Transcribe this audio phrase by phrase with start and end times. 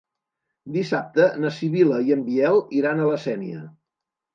[0.77, 3.67] Dissabte na Sibil·la i en Biel iran a la Sénia.